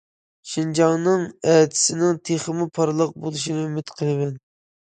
[0.51, 4.35] شىنجاڭنىڭ ئەتىسىنىڭ تېخىمۇ پارلاق بولۇشىنى ئۈمىد قىلىمەن!